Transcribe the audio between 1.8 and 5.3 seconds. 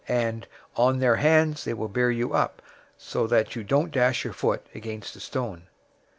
bear you up, so that you don't dash your foot against a